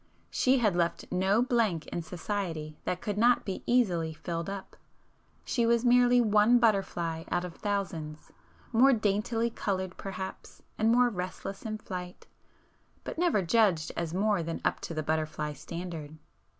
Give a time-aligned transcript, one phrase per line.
[0.31, 5.85] She had left no blank in society that could not be easily filled up,—she was
[5.85, 8.31] merely one butterfly [p 429] out of thousands,
[8.71, 14.79] more daintily coloured perhaps and more restless in flight,—but never judged as more than up
[14.79, 16.17] to the butterfly standard.